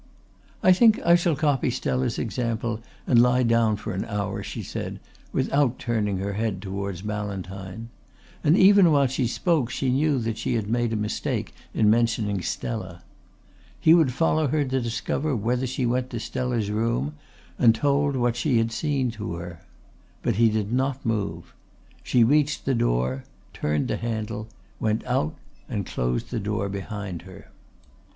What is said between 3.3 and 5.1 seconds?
down for an hour," she said